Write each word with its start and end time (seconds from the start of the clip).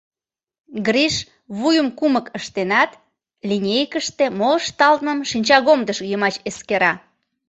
Гриш 0.85 1.15
вуйым 1.59 1.87
кумык 1.99 2.25
ыштенат, 2.37 2.91
линейкыште 3.49 4.25
мо 4.39 4.49
ышталтмым 4.59 5.19
шинчагомдыш 5.29 5.97
йымач 6.11 6.35
эскера. 6.49 6.93